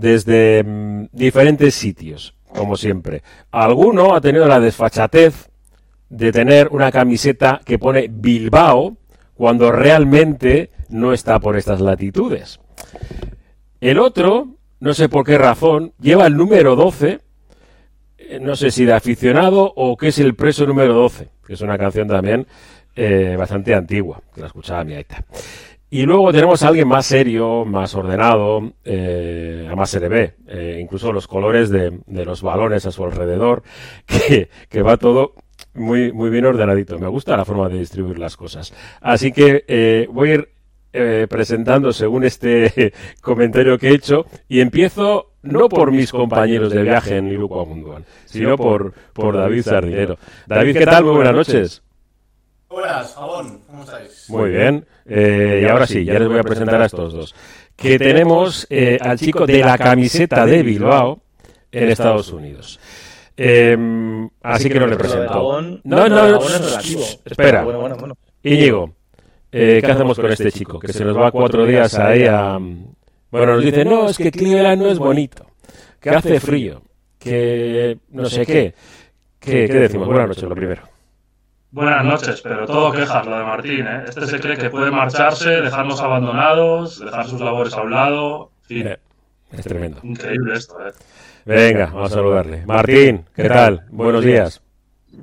[0.00, 3.22] desde mm, diferentes sitios, como siempre.
[3.50, 5.50] Alguno ha tenido la desfachatez
[6.08, 8.96] de tener una camiseta que pone Bilbao
[9.34, 12.60] cuando realmente no está por estas latitudes.
[13.80, 17.20] El otro, no sé por qué razón, lleva el número 12,
[18.18, 21.60] eh, no sé si de aficionado o que es el preso número 12, que es
[21.60, 22.46] una canción también
[22.96, 25.24] eh, bastante antigua, que la escuchaba mi aita.
[25.92, 30.78] Y luego tenemos a alguien más serio, más ordenado, eh, además se le ve, eh,
[30.80, 33.64] incluso los colores de, de, los balones a su alrededor,
[34.68, 35.34] que, va todo
[35.74, 36.96] muy, muy bien ordenadito.
[37.00, 38.72] Me gusta la forma de distribuir las cosas.
[39.00, 40.48] Así que eh, voy a ir
[40.92, 46.82] eh, presentando según este comentario que he hecho y empiezo no por mis compañeros de
[46.82, 50.18] viaje en Iruko Munduan, sino por, por David Sardinero.
[50.46, 51.04] David, ¿qué tal?
[51.04, 51.82] Muy buenas noches.
[52.70, 54.26] Buenas, Jabón, ¿cómo estáis?
[54.28, 54.86] Muy bien.
[55.04, 57.34] Eh, y ahora sí, ya les voy a presentar a estos dos.
[57.74, 61.20] Que tenemos eh, al chico de la camiseta de Bilbao
[61.72, 62.78] en Estados Unidos.
[63.36, 63.76] Eh,
[64.42, 65.60] así que no le presento.
[65.82, 66.38] No, no, no.
[67.24, 67.64] Espera.
[67.64, 68.16] Bueno, bueno, bueno.
[68.44, 68.94] Íñigo,
[69.50, 70.78] eh, ¿qué hacemos con este chico?
[70.78, 72.56] Que se nos va cuatro días ahí a...
[73.32, 75.44] Bueno, nos dice, no, es que Cleveland no es bonito,
[76.00, 76.82] que hace frío,
[77.18, 78.74] que no sé qué.
[79.40, 80.06] ¿Qué, qué decimos?
[80.06, 80.99] Buenas noches, lo primero.
[81.72, 84.04] Buenas noches, pero todo quejas lo de Martín, ¿eh?
[84.08, 88.50] Este se cree que puede marcharse, dejarnos abandonados, dejar sus labores a un lado.
[88.68, 88.96] En fin.
[89.52, 90.00] Es tremendo.
[90.02, 90.90] Increíble esto, ¿eh?
[91.44, 92.66] Venga, vamos a saludarle.
[92.66, 93.84] Martín, ¿qué tal?
[93.90, 94.60] Buenos días.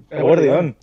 [0.10, 0.78] Guardián.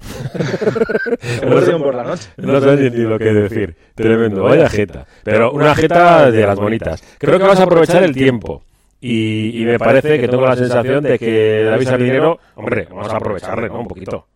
[1.43, 2.29] Guardián por la noche.
[2.37, 3.77] No sé ni lo que decir.
[3.95, 4.43] Tremendo.
[4.43, 5.07] Vaya jeta.
[5.23, 7.03] Pero una jeta de las bonitas.
[7.19, 8.63] Creo que vas a aprovechar el tiempo.
[9.01, 13.17] Y, y me parece que tengo la sensación de que David Sardinero, hombre, vamos a
[13.17, 13.81] aprovecharle, ¿no?
[13.81, 14.27] Un poquito.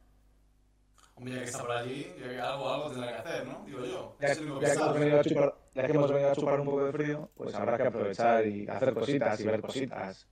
[1.18, 2.06] Hombre, ya que está por allí,
[2.40, 3.64] algo, algo tendrá que hacer, ¿no?
[3.66, 4.16] Digo yo.
[4.20, 6.84] Ya, ya, que hemos venido a chupar, ya que hemos venido a chupar un poco
[6.84, 10.28] de frío, pues habrá que aprovechar y hacer cositas y ver cositas.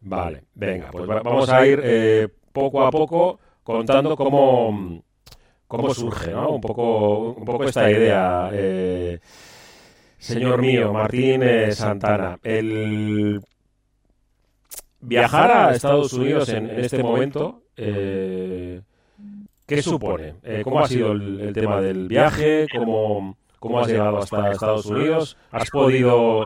[0.00, 5.02] Vale, venga, pues vamos a ir eh, poco a poco contando cómo,
[5.66, 6.50] cómo surge, ¿no?
[6.50, 9.18] Un poco, un poco esta idea, eh,
[10.18, 12.38] señor mío, Martín eh, Santana.
[12.42, 13.40] El
[15.00, 18.82] viajar a Estados Unidos en, en este momento, eh,
[19.68, 20.34] ¿qué supone?
[20.42, 22.66] Eh, ¿Cómo ha sido el, el, tema del viaje?
[22.76, 25.36] ¿Cómo, cómo has llegado hasta Estados Unidos?
[25.52, 26.44] ¿Has podido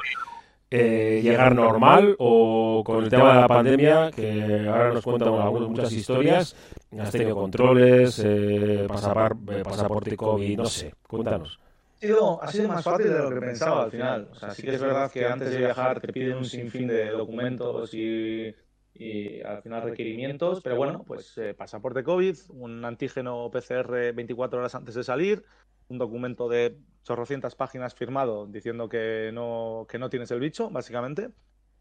[0.75, 5.69] eh, llegar normal o con el tema de la pandemia, que ahora nos cuentan algunas,
[5.69, 6.57] muchas historias,
[6.99, 11.61] has tenido controles, eh, pasapar, eh, pasaporte COVID, no sé, cuéntanos.
[11.99, 14.29] Ha sido, ha sido más fácil de lo que pensaba al final.
[14.33, 17.11] O sea, sí que es verdad que antes de viajar te piden un sinfín de
[17.11, 18.55] documentos y,
[18.95, 24.75] y al final requerimientos, pero bueno, pues eh, pasaporte COVID, un antígeno PCR 24 horas
[24.75, 25.45] antes de salir,
[25.89, 31.31] un documento de chorrocientas páginas firmado diciendo que no, que no tienes el bicho, básicamente,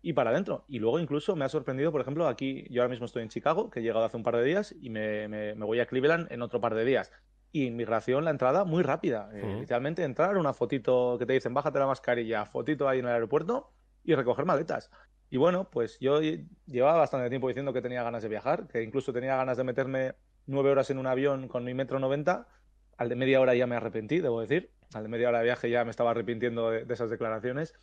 [0.02, 0.66] y para adentro.
[0.68, 3.70] Y luego incluso me ha sorprendido, por ejemplo, aquí yo ahora mismo estoy en Chicago,
[3.70, 6.32] que he llegado hace un par de días, y me, me, me voy a Cleveland
[6.32, 7.12] en otro par de días.
[7.52, 9.30] Y inmigración, la entrada muy rápida.
[9.34, 9.60] Uh -huh.
[9.60, 13.74] Literalmente entrar, una fotito que te dicen, bájate la mascarilla, fotito ahí en el aeropuerto
[14.04, 14.90] y recoger maletas.
[15.31, 16.19] Y bueno, pues yo
[16.68, 20.14] llevaba bastante tiempo diciendo que tenía ganas de viajar, que incluso tenía ganas de meterme
[20.46, 22.50] nueve horas en un avión con mi metro noventa.
[22.97, 24.72] Al de media hora ya me arrepentí, debo decir.
[24.94, 27.74] Al de media hora de viaje ya me estaba arrepintiendo de, esas declaraciones.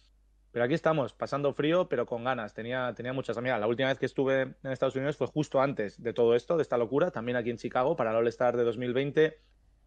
[0.52, 2.52] Pero aquí estamos, pasando frío, pero con ganas.
[2.52, 3.58] Tenía, tenía muchas amigas.
[3.58, 6.62] La última vez que estuve en Estados Unidos fue justo antes de todo esto, de
[6.62, 9.38] esta locura, también aquí en Chicago, para el All-Star de 2020,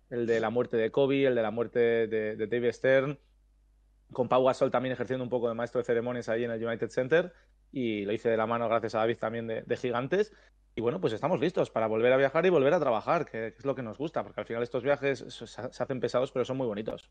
[0.10, 3.20] el de la muerte de Kobe, el de la muerte de, de David Stern,
[4.12, 6.90] con Pau Gasol también ejerciendo un poco de maestro de ceremonias ahí en el United
[6.90, 7.34] Center,
[7.72, 10.34] y lo hice de la mano gracias a David también de, Gigantes.
[10.74, 13.66] Y bueno, pues estamos listos para volver a viajar y volver a trabajar, que, es
[13.66, 16.68] lo que nos gusta, porque al final estos viajes se, hacen pesados, pero son muy
[16.68, 17.10] bonitos.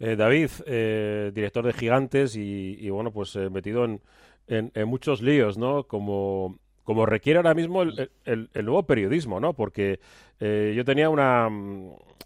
[0.00, 5.84] Eh, David, eh, director de Gigantes y, bueno, pues eh, metido en, muchos líos, ¿no?
[5.84, 9.52] Como, como requiere ahora mismo el, nuevo periodismo, ¿no?
[9.52, 10.00] Porque
[10.40, 11.48] yo tenía una...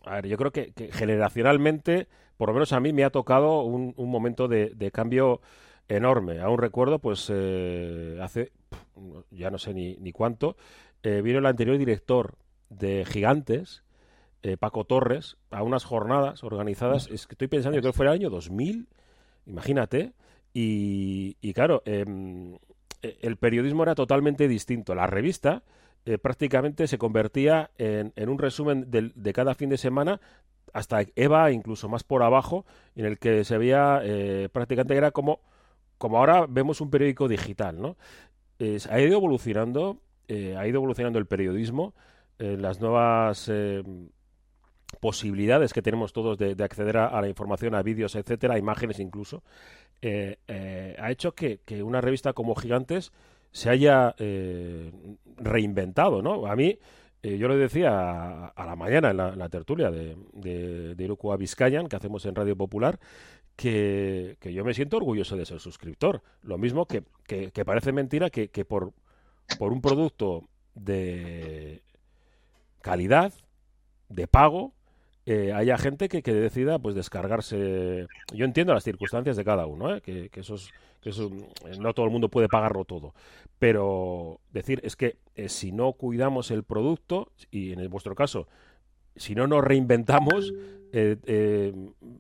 [0.06, 3.95] A ver, yo creo que, generacionalmente, por lo menos a mí me ha tocado un,
[3.97, 5.41] un momento de, de cambio
[5.89, 6.41] enorme.
[6.41, 8.53] Aún recuerdo, pues eh, hace
[9.31, 10.57] ya no sé ni, ni cuánto,
[11.03, 12.36] eh, vino el anterior director
[12.71, 13.83] de Gigantes,
[14.42, 18.07] eh, Paco Torres, a unas jornadas organizadas, es que estoy pensando, yo creo que fue
[18.07, 18.89] el año 2000,
[19.47, 20.13] imagínate,
[20.53, 21.83] y, y claro,
[23.04, 24.95] eh, el periodismo era totalmente distinto.
[24.95, 25.63] La revista
[26.07, 30.21] eh, prácticamente se convertía en, en un resumen de, de, cada fin de semana
[30.74, 32.66] hasta Eva, incluso más por abajo,
[32.97, 35.41] en el que se veía eh, prácticamente era como
[35.97, 37.97] como ahora vemos un periódico digital, ¿no?
[38.59, 39.98] Ha ido evolucionando,
[40.28, 41.94] eh, ha ido evolucionando el periodismo,
[42.38, 43.50] eh, las nuevas
[45.00, 48.98] posibilidades que tenemos todos de, de acceder a, la información, a vídeos, etcétera, a imágenes
[48.98, 49.44] incluso.
[50.03, 53.12] ha hecho que, que, una revista como Gigantes
[53.53, 54.15] se haya
[55.36, 56.47] reinventado, ¿no?
[56.47, 56.78] A mí,
[57.24, 61.97] eh, yo le decía a, la mañana en la, tertulia de, de, de Vizcayan, que
[61.97, 63.00] hacemos en Radio Popular,
[63.56, 66.22] que, que, yo me siento orgulloso de ser suscriptor.
[66.42, 68.92] Lo mismo que, que, que parece mentira que, por,
[69.59, 71.82] por un producto de
[72.82, 73.32] calidad,
[74.10, 74.74] de pago,
[75.26, 78.06] eh, haya gente que, que, decida pues descargarse.
[78.32, 80.03] Yo entiendo las circunstancias de cada uno, ¿eh?
[80.03, 83.15] que, que, eso es, que eh, no todo el mundo puede pagarlo todo.
[83.59, 85.16] Pero decir es que
[85.48, 88.48] si no cuidamos el producto, y en vuestro caso,
[89.16, 90.53] si no nos reinventamos,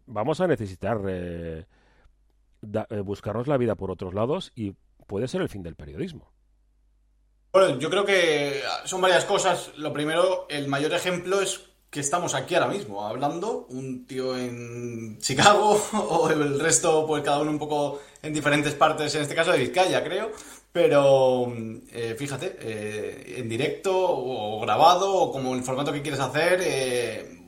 [0.06, 0.98] vamos a necesitar
[3.04, 4.74] buscarnos la vida por otros lados y
[5.06, 6.32] puede ser el fin del periodismo.
[7.52, 9.72] Bueno, yo creo que son varias cosas.
[9.76, 15.16] Lo primero, el mayor ejemplo es que estamos aquí ahora mismo hablando, un tío en
[15.20, 19.52] Chicago o el resto, pues cada uno un poco en diferentes partes, en este caso
[19.52, 20.32] de Vizcaya, creo.
[20.72, 21.54] Pero
[21.92, 27.38] eh, fíjate, eh, en directo o grabado o como el formato que quieres hacer, eh,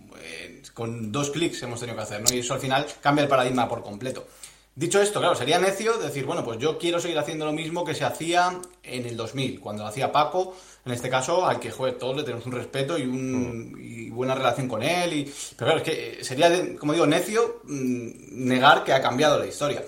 [0.72, 2.32] con dos clics hemos tenido que hacer, ¿no?
[2.32, 4.28] Y eso al final cambia el paradigma por completo.
[4.76, 7.94] Dicho esto, claro, sería necio decir, bueno, pues yo quiero seguir haciendo lo mismo que
[7.94, 11.96] se hacía en el 2000, cuando lo hacía Paco, en este caso, al que joder,
[11.96, 13.78] todos le tenemos un respeto y, un, mm.
[13.80, 15.14] y buena relación con él.
[15.14, 19.46] Y, pero claro, es que sería, como digo, necio mm, negar que ha cambiado la
[19.46, 19.82] historia.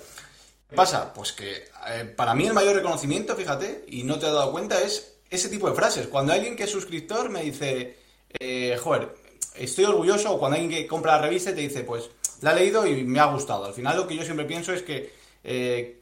[0.71, 1.13] ¿Qué pasa?
[1.13, 4.81] Pues que eh, para mí el mayor reconocimiento, fíjate, y no te has dado cuenta,
[4.81, 6.07] es ese tipo de frases.
[6.07, 7.99] Cuando alguien que es suscriptor me dice,
[8.41, 9.15] eh, joder,
[9.55, 12.09] estoy orgulloso, o cuando alguien que compra la revista te dice, pues
[12.41, 13.65] la he leído y me ha gustado.
[13.65, 15.13] Al final lo que yo siempre pienso es que
[15.45, 16.01] eh,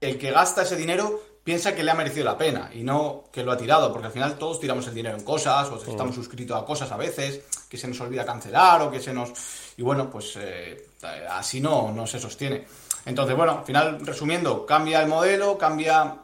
[0.00, 3.42] el que gasta ese dinero piensa que le ha merecido la pena y no que
[3.42, 6.14] lo ha tirado, porque al final todos tiramos el dinero en cosas, o estamos mm.
[6.14, 9.32] suscritos a cosas a veces, que se nos olvida cancelar o que se nos...
[9.76, 10.88] Y bueno, pues eh,
[11.30, 12.66] así no, no se sostiene.
[13.06, 16.18] Entonces, bueno, al final, resumiendo, cambia el modelo, cambia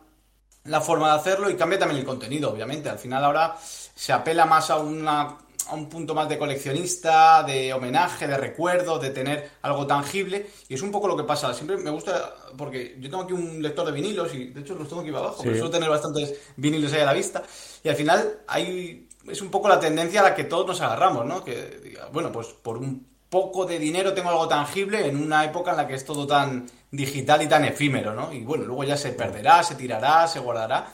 [0.64, 2.90] la forma de hacerlo y cambia también el contenido, obviamente.
[2.90, 5.38] Al final ahora se apela más a una
[5.75, 10.47] a un punto más de coleccionista, de homenaje, de recuerdo, de tener algo tangible.
[10.69, 11.53] Y es un poco lo que pasa.
[11.53, 14.88] Siempre me gusta, porque yo tengo aquí un lector de vinilos y de hecho los
[14.88, 15.43] tengo aquí abajo, sí.
[15.44, 17.43] pero suelo tener bastantes vinilos ahí a la vista.
[17.82, 21.26] Y al final hay, es un poco la tendencia a la que todos nos agarramos,
[21.26, 21.44] ¿no?
[21.44, 25.79] Que bueno, pues por un poco de dinero tengo algo tangible en una época en
[25.79, 28.32] la que es todo tan digital y tan efímero, ¿no?
[28.32, 30.87] Y bueno, luego ya se perderá, se tirará, se guardará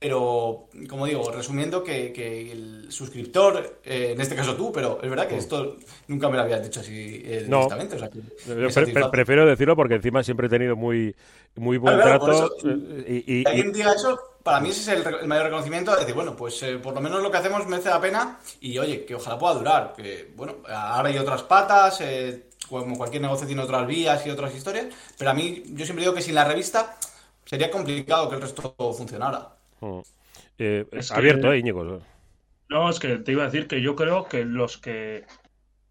[0.00, 5.10] pero, como digo, resumiendo que, que el suscriptor, eh, en este caso tú, pero es
[5.10, 5.76] verdad que esto
[6.08, 7.68] nunca me lo habías dicho así eh, no.
[7.68, 7.96] directamente.
[7.96, 8.10] O sea,
[8.56, 11.14] Yo pre pre prefiero decirlo porque encima siempre he tenido muy,
[11.56, 12.50] muy buen claro, trato.
[12.64, 16.34] Eh, y, alguien diga eso, para mí ese es el, el mayor reconocimiento, decir, bueno,
[16.34, 19.38] pues eh, por lo menos lo que hacemos merece la pena y oye, que ojalá
[19.38, 19.92] pueda durar.
[19.94, 24.54] Que, bueno, ahora hay otras patas, eh, como cualquier negocio tiene otras vías y otras
[24.54, 24.86] historias,
[25.18, 26.96] pero a mí yo siempre digo que sin la revista
[27.44, 29.59] sería complicado que el resto funcionara.
[30.58, 32.00] Eh, es abierto, que, eh, Íñigo.
[32.68, 35.24] No, es que te iba a decir que yo creo que los que,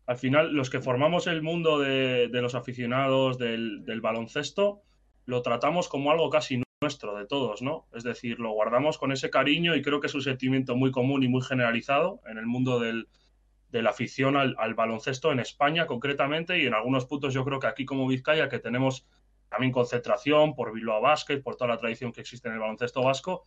[0.06, 4.82] al final, los que formamos el mundo de, de los aficionados del, del, baloncesto,
[5.26, 7.88] lo tratamos como algo casi nuestro, de todos, ¿no?
[7.94, 11.24] Es decir, lo guardamos con ese cariño y creo que es un sentimiento muy común
[11.24, 13.10] y muy generalizado en el mundo del,
[13.70, 17.60] de la afición al, al, baloncesto en España concretamente y en algunos puntos yo creo
[17.60, 19.06] que aquí como Vizcaya que tenemos
[19.50, 23.46] también concentración por Bilbao Basket, por toda la tradición que existe en el baloncesto vasco,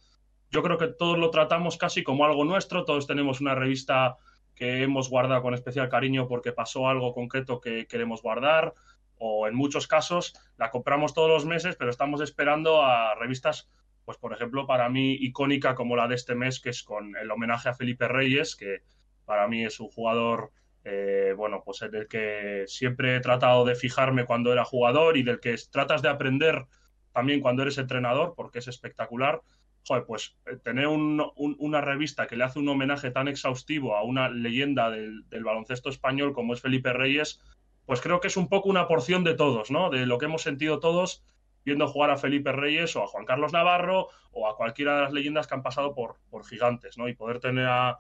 [0.53, 4.19] yo creo que todos lo tratamos casi como algo nuestro, todos tenemos una revista
[4.55, 8.75] que hemos guardado con especial cariño porque pasó algo concreto que queremos guardar,
[9.17, 13.71] o en muchos casos la compramos todos los meses, pero estamos esperando a revistas,
[14.05, 17.31] pues por ejemplo, para mí icónica como la de este mes, que es con el
[17.31, 18.83] homenaje a Felipe Reyes, que
[19.25, 20.51] para mí es un jugador,
[20.85, 25.41] eh, bueno, pues del que siempre he tratado de fijarme cuando era jugador y del
[25.41, 26.67] que tratas de aprender
[27.13, 29.41] también cuando eres entrenador, porque es espectacular
[29.87, 33.97] joder, pues eh, tener un, un, una revista que le hace un homenaje tan exhaustivo
[33.97, 37.41] a una leyenda del, baloncesto español como es Felipe Reyes,
[37.87, 39.91] pues creo que es un poco una porción de todos, ¿no?
[39.91, 41.25] De lo que hemos sentido todos
[41.65, 45.13] viendo jugar a Felipe Reyes o a Juan Carlos Navarro o a cualquiera de las
[45.13, 47.09] leyendas que han pasado por, por gigantes, ¿no?
[47.09, 47.99] Y poder tener a,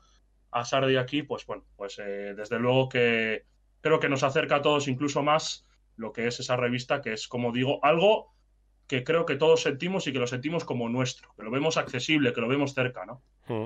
[0.50, 3.44] a Sardi aquí, pues bueno, pues eh, desde luego que
[3.80, 7.28] creo que nos acerca a todos incluso más lo que es esa revista, que es,
[7.28, 8.32] como digo, algo
[8.92, 12.34] que creo que todos sentimos y que lo sentimos como nuestro, que lo vemos accesible,
[12.34, 13.22] que lo vemos cerca, ¿no?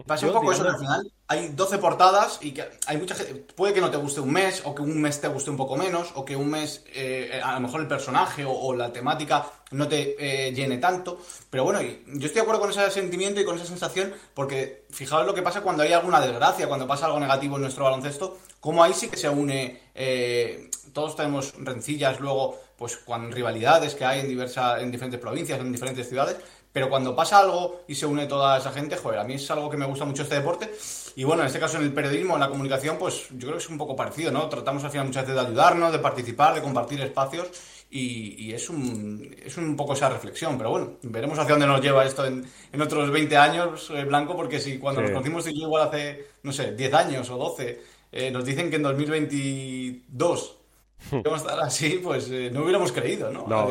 [0.07, 3.35] Pasa un poco eso, que al final hay 12 portadas y que hay mucha gente,
[3.57, 5.77] puede que no te guste un mes, o que un mes te guste un poco
[5.77, 9.51] menos, o que un mes eh, a lo mejor el personaje o, o la temática
[9.73, 13.45] no te eh, llene tanto, pero bueno, yo estoy de acuerdo con ese sentimiento y
[13.45, 17.19] con esa sensación, porque fijaos lo que pasa cuando hay alguna desgracia, cuando pasa algo
[17.19, 22.61] negativo en nuestro baloncesto, como ahí sí que se une, eh, todos tenemos rencillas luego
[22.77, 26.37] pues con rivalidades que hay en, diversas, en diferentes provincias, en diferentes ciudades,
[26.77, 29.71] pero cuando pasa algo y se une toda esa gente, joder, a mí es algo
[29.71, 30.71] que me gusta mucho este deporte.
[31.15, 33.65] Y bueno, en este caso en el periodismo, en la comunicación, pues yo creo que
[33.65, 34.47] es un poco parecido, ¿no?
[34.51, 37.49] Tratamos al final muchas veces de ayudarnos, de participar, de compartir espacios
[37.91, 40.59] y, es, un, es un poco esa reflexión.
[40.59, 44.37] Pero bueno, veremos hacia dónde nos lleva esto en, en otros 20 años, eh, Blanco,
[44.37, 47.81] porque si cuando nos conocimos igual hace, no sé, 10 años o 12,
[48.13, 50.59] eh, nos dicen que en 2022
[51.11, 53.47] vamos a estar así, pues eh, no hubiéramos creído, ¿no?
[53.47, 53.69] No.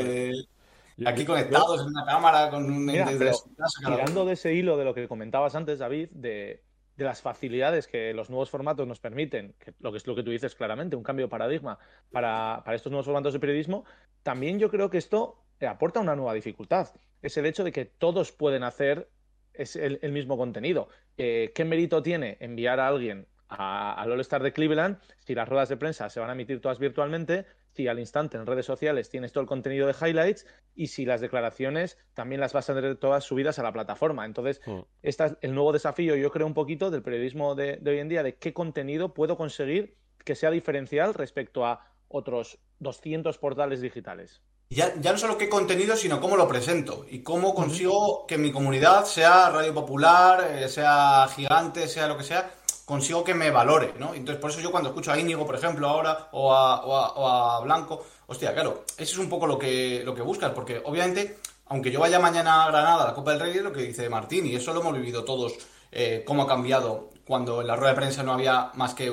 [1.05, 4.25] Aquí conectados en una cámara con un Mira, desde pero su casa, cada tirando uno.
[4.25, 6.63] de ese hilo de lo que comentabas antes, David, de,
[6.95, 10.23] de las facilidades que los nuevos formatos nos permiten, que lo que es lo que
[10.23, 11.79] tú dices claramente, un cambio de paradigma
[12.11, 13.83] para, para estos nuevos formatos de periodismo,
[14.23, 16.89] también yo creo que esto eh, aporta una nueva dificultad.
[17.21, 19.09] Es el hecho de que todos pueden hacer
[19.53, 20.87] es el, el mismo contenido.
[21.17, 25.77] Eh, ¿Qué mérito tiene enviar a alguien al All-Star de Cleveland si las ruedas de
[25.77, 27.45] prensa se van a emitir todas virtualmente?
[27.71, 30.45] Si al instante en redes sociales tienes todo el contenido de highlights
[30.75, 34.25] y si las declaraciones también las vas a tener todas subidas a la plataforma.
[34.25, 34.79] Entonces, Mm.
[35.03, 38.09] este es el nuevo desafío, yo creo, un poquito del periodismo de, de hoy en
[38.09, 44.41] día, de qué contenido puedo conseguir que sea diferencial respecto a otros 200 portales digitales.
[44.69, 48.51] Ya, ya no solo qué contenido, sino cómo lo presento y cómo consigo que mi
[48.51, 52.49] comunidad, sea Radio Popular, eh, sea gigante, sea lo que sea,
[52.85, 54.13] consigo que me valore, ¿no?
[54.13, 57.59] Entonces, por eso yo cuando escucho a Íñigo, por ejemplo, ahora, o a, o a-
[57.61, 61.89] Blanco, hostia, claro, eso es un poco lo que, lo que buscas, porque obviamente, aunque
[61.91, 64.45] yo vaya mañana a Granada a la Copa del Rey, es lo que dice Martín,
[64.45, 65.53] y eso lo hemos vivido todos,
[65.91, 69.11] eh, cómo ha cambiado cuando en la rueda de prensa no había más que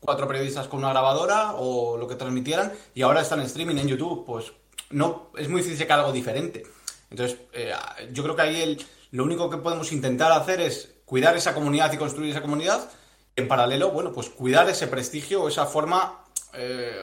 [0.00, 3.88] cuatro periodistas con una grabadora o lo que transmitieran, y ahora están en streaming en
[3.88, 4.52] YouTube, pues
[4.88, 6.62] no es muy difícil sacar algo diferente.
[7.10, 7.72] Entonces, eh,
[8.12, 11.92] yo creo que ahí el, lo único que podemos intentar hacer es cuidar esa comunidad
[11.92, 12.88] y construir esa comunidad.
[13.36, 17.00] En paralelo, bueno, pues cuidar ese prestigio esa forma eh,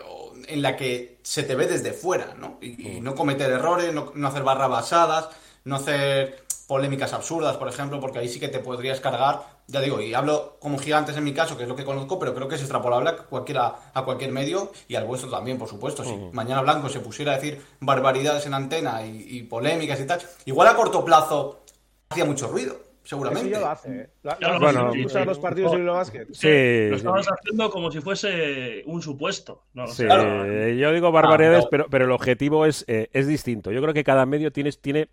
[0.47, 2.57] en la que se te ve desde fuera, ¿no?
[2.61, 5.29] Y, y no cometer errores, no, no hacer barras basadas,
[5.63, 10.01] no hacer polémicas absurdas, por ejemplo, porque ahí sí que te podrías cargar, ya digo,
[10.01, 12.55] y hablo como gigantes en mi caso, que es lo que conozco, pero creo que
[12.55, 16.03] es extrapolable a, cualquiera, a cualquier medio y al vuestro también, por supuesto.
[16.03, 20.21] Si mañana Blanco se pusiera a decir barbaridades en antena y, y polémicas y tal,
[20.45, 21.63] igual a corto plazo
[22.09, 23.49] hacía mucho ruido, seguramente.
[23.49, 23.89] Eso ya lo hace.
[23.89, 24.09] ¿eh?
[24.23, 25.25] Lo- Claro, lo- bueno, sí, sí.
[25.25, 26.27] los partidos de Eurobasket.
[26.33, 26.47] Sí,
[26.89, 26.95] Lo sí.
[26.97, 29.63] estabas haciendo como si fuese un supuesto.
[29.73, 30.67] No, o Sí, sea, Claro.
[30.69, 33.71] yo digo barbaridades, Ah, pero, pero el objetivo es, eh, es distinto.
[33.71, 35.07] Yo creo que cada medio tiene, tiene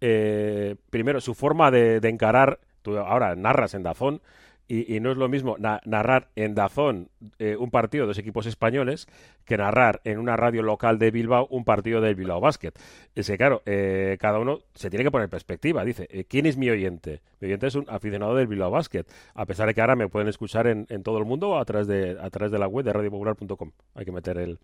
[0.00, 2.58] eh, primero su forma de, de encarar.
[2.82, 4.20] Tú ahora narras en Dazón
[4.68, 8.18] y, y no es lo mismo na- narrar en Dazón eh, un partido de dos
[8.18, 9.06] equipos españoles
[9.44, 12.72] que narrar en una radio local de Bilbao un partido del Bilbao Basket.
[13.14, 15.84] Es que, claro, eh, cada uno se tiene que poner en perspectiva.
[15.84, 17.20] Dice, eh, ¿quién es mi oyente?
[17.40, 19.04] Mi oyente es un aficionado del Bilbao Basket.
[19.34, 21.86] A pesar de que ahora me pueden escuchar en, en todo el mundo a través
[21.86, 23.72] de, a través de la web de radiopopular.com.
[23.94, 24.58] Hay que meter el,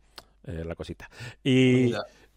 [0.46, 1.10] eh, la cosita.
[1.44, 1.92] Y,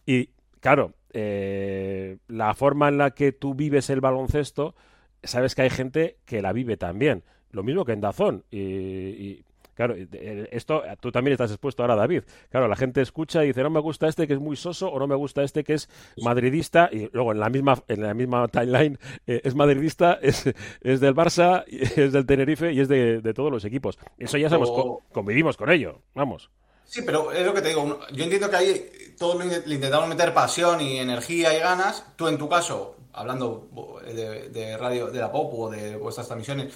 [0.05, 4.75] y claro, eh, la forma en la que tú vives el baloncesto,
[5.23, 7.23] sabes que hay gente que la vive también.
[7.51, 8.43] Lo mismo que en Dazón.
[8.51, 12.23] Y, y, claro, eh, esto tú también estás expuesto ahora, David.
[12.49, 14.99] Claro, la gente escucha y dice, no me gusta este que es muy soso o
[14.99, 15.89] no me gusta este que es
[16.21, 16.89] madridista.
[16.91, 20.45] Y luego en la misma, en la misma timeline eh, es madridista, es,
[20.81, 23.97] es del Barça, es del Tenerife y es de, de todos los equipos.
[24.17, 26.01] Eso ya sabemos, O- convivimos con ello.
[26.15, 26.49] Vamos.
[26.85, 27.99] Sí, pero es lo que te digo.
[28.13, 32.05] Yo entiendo que ahí todos le intentamos meter pasión y energía y ganas.
[32.17, 33.69] Tú, en tu caso, hablando
[34.05, 36.73] de, de radio, de la pop o de vuestras transmisiones,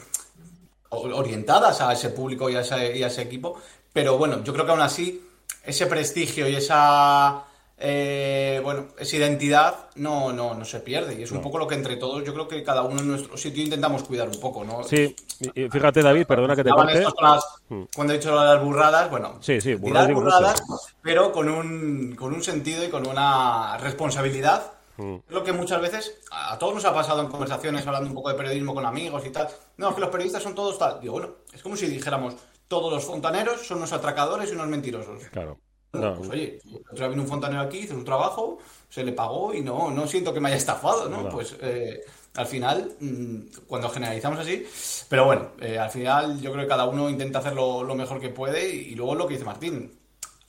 [0.89, 3.58] orientadas a ese público y a ese, y a ese equipo.
[3.94, 5.22] Pero bueno, yo creo que aún así,
[5.63, 7.44] ese prestigio y esa.
[7.77, 11.15] eh, bueno, esa identidad no, no, no se pierde.
[11.20, 13.36] Y es un poco lo que entre todos, yo creo que cada uno en nuestro
[13.38, 14.84] sitio intentamos cuidar un poco, ¿no?
[14.84, 15.13] Sí,
[15.54, 17.04] y- fíjate, David, perdona que te corte.
[17.22, 17.84] las- Mm.
[17.96, 20.63] cuando he dicho las burradas, bueno, Sí, sí, burradas burradas,
[21.01, 24.72] pero con un, con un sentido y con una responsabilidad.
[24.98, 25.16] Mm.
[25.30, 28.36] Lo que muchas veces a todos nos ha pasado en conversaciones hablando un poco de
[28.36, 29.48] periodismo con amigos y tal.
[29.78, 31.00] No, es que los periodistas son todos tal.
[31.02, 32.36] Digo, bueno, es como si dijéramos,
[32.68, 35.24] todos los fontaneros son unos atracadores y unos mentirosos.
[35.32, 35.60] Claro.
[35.94, 38.58] No, pues oye, otro día vino un fontanero aquí, hizo su trabajo,
[38.90, 41.24] se le pagó y no, no siento que me haya estafado, ¿no?
[41.24, 41.30] No.
[41.30, 42.02] Pues eh,
[42.36, 44.66] al final, mm, cuando generalizamos así,
[45.08, 48.28] pero bueno, eh, al final yo creo que cada uno intenta hacerlo lo mejor que
[48.28, 49.98] puede y, y luego lo que dice Martín.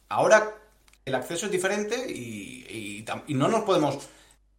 [0.08, 0.52] Ahora
[1.04, 3.98] el acceso es diferente y, y tam- y no nos podemos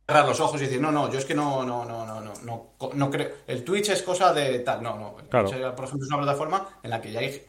[0.07, 2.33] cerrar los ojos y decir, no, no, yo es que no, no, no, no, no,
[2.45, 3.29] no, no creo.
[3.45, 5.15] El Twitch es cosa de tal, no, no.
[5.29, 5.49] Claro.
[5.49, 7.41] Twitch, por ejemplo, es una plataforma en la que ya hay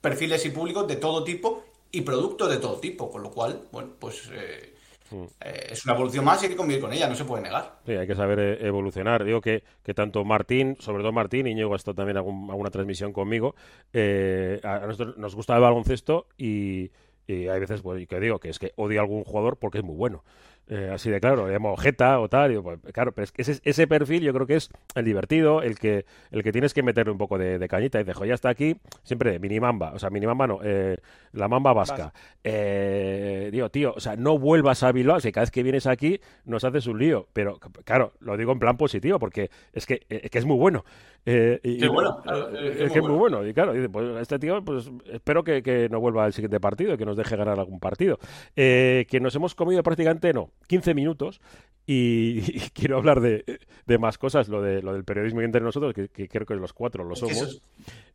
[0.00, 3.90] perfiles y públicos de todo tipo y productos de todo tipo, con lo cual, bueno,
[3.98, 4.74] pues eh,
[5.12, 5.24] Mm.
[5.40, 7.80] eh, es una evolución más y hay que convivir con ella, no se puede negar.
[7.84, 9.24] Sí, hay que saber eh, evolucionar.
[9.24, 12.70] Digo que, que tanto Martín, sobre todo Martín, y Íñigo ha estado también algún- alguna
[12.70, 13.56] transmisión conmigo,
[13.92, 16.90] eh, a nosotros nos gusta el baloncesto y,
[17.26, 19.84] Y hay veces pues, que digo que es que odio a algún jugador porque es
[19.84, 20.24] muy bueno.
[20.72, 23.42] Eh, así de claro, le llamo Jeta o tal, y, pues, claro, pero es que
[23.42, 26.84] ese, ese, perfil yo creo que es el divertido, el que el que tienes que
[26.84, 30.10] meterle un poco de, cañita y dices, ya está aquí, siempre de minimamba, o sea,
[30.10, 30.96] minimamba no, eh,
[31.32, 32.12] la mamba vasca.
[32.44, 36.20] Eh, digo, tío, o sea, no vuelvas a Bilbao, si cada vez que vienes aquí
[36.44, 40.38] nos haces un lío, pero claro, lo digo en plan positivo, porque es que, que
[40.38, 40.84] es muy bueno.
[41.26, 42.22] y, bueno,
[42.60, 45.98] es, que es muy bueno, y claro, pues este tío, pues espero que, que no
[45.98, 48.20] vuelva al siguiente partido, y que nos deje ganar algún partido.
[48.54, 51.40] que nos hemos comido prácticamente, no, 15 minutos
[51.92, 52.40] y,
[52.70, 56.54] quiero hablar de, más cosas, lo, de, lo del periodismo entre nosotros, que, creo que
[56.54, 57.60] los cuatro lo somos.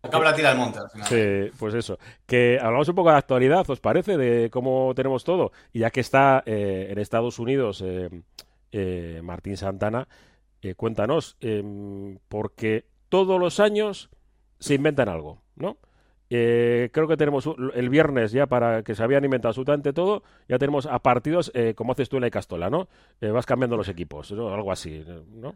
[0.02, 1.08] acaba la tira del monte al final.
[1.08, 2.00] Sí, pues eso.
[2.26, 4.16] Que hablamos un poco de actualidad, ¿os parece?
[4.16, 5.52] De cómo tenemos todo.
[5.74, 8.10] Y ya que está eh, en Estados Unidos eh,
[8.72, 10.08] eh, Martín Santana,
[10.78, 14.10] cuéntanos, em, porque todos los años
[14.58, 15.78] se inventan algo, ¿no?
[16.30, 20.24] Eh, creo que tenemos el viernes ya para que se habían inventado absolutamente todo.
[20.48, 22.88] Ya tenemos a partidos eh, como haces tú en la Castola, ¿no?
[23.22, 25.56] Eh, vas cambiando los equipos, algo así, ¿no?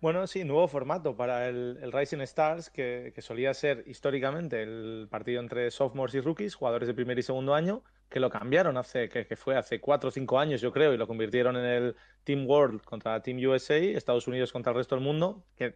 [0.00, 5.70] Bueno, sí, nuevo formato para el, Rising Stars, que, solía ser históricamente el partido entre
[5.70, 9.36] sophomores y rookies, jugadores de primer y segundo año, que lo cambiaron hace, que, que
[9.36, 12.80] fue hace cuatro o cinco años, yo creo, y lo convirtieron en el Team World
[12.80, 15.74] contra Team USA, Estados Unidos contra el resto del mundo, que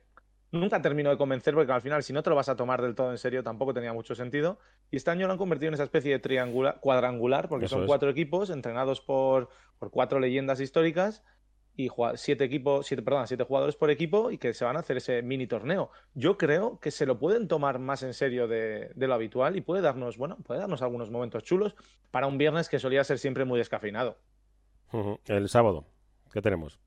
[0.55, 2.95] nunca terminó de convencer porque al final si no te lo vas a tomar del
[2.95, 4.59] todo en serio tampoco tenía mucho sentido.
[4.91, 8.09] Y este año lo han convertido en esa especie de triangular, cuadrangular porque son cuatro
[8.11, 11.23] equipos entrenados por, por, cuatro leyendas históricas
[11.77, 14.99] y siete equipos, siete, perdón, siete jugadores por equipo y que se van a hacer
[14.99, 15.91] ese mini torneo.
[16.15, 19.83] Yo creo que se lo pueden tomar más en serio de, lo habitual y puede
[19.83, 21.75] darnos, bueno, puede darnos algunos momentos chulos
[22.11, 24.19] para un viernes que solía ser siempre muy descafeinado.
[25.27, 25.85] El sábado,
[26.33, 26.79] ¿qué tenemos?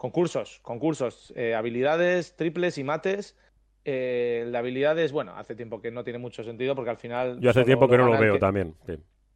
[0.00, 3.36] Concursos, concursos, eh, habilidades, triples y mates.
[3.84, 7.38] Eh, la habilidades, bueno, hace tiempo que no tiene mucho sentido porque al final.
[7.38, 8.74] Yo hace tiempo que no lo veo también.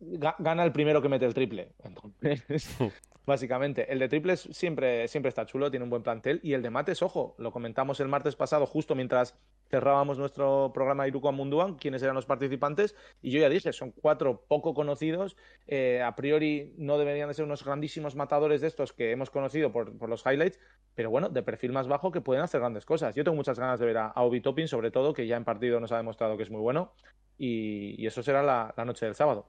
[0.01, 1.69] Gana el primero que mete el triple.
[1.85, 2.79] Entonces,
[3.27, 3.91] básicamente.
[3.93, 6.41] El de triples siempre, siempre está chulo, tiene un buen plantel.
[6.43, 9.35] Y el de mates, ojo, lo comentamos el martes pasado, justo mientras
[9.71, 12.95] cerrábamos nuestro programa Iruko Munduan, quiénes eran los participantes.
[13.23, 15.37] Y yo ya dije, son cuatro poco conocidos.
[15.67, 19.73] Eh, a priori no deberían de ser unos grandísimos matadores de estos que hemos conocido
[19.73, 20.61] por, por, los highlights,
[20.95, 23.15] pero bueno, de perfil más bajo que pueden hacer grandes cosas.
[23.15, 25.81] Yo tengo muchas ganas de ver a, Obi Topping, sobre todo, que ya en partido
[25.81, 26.93] nos ha demostrado que es muy bueno.
[27.37, 29.49] Y, eso será la, noche del sábado.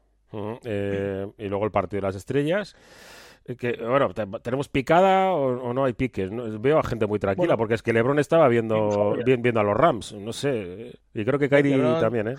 [0.63, 2.75] Eh, y luego el partido de las estrellas
[3.53, 6.31] que bueno, tenemos picada o, no hay piques.
[6.59, 10.13] Veo a gente muy tranquila porque es que LeBron estaba viendo viendo a los Rams,
[10.13, 12.35] no sé, y creo que Kyrie también, ¿eh?